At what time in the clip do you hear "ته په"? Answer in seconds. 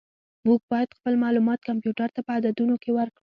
2.15-2.31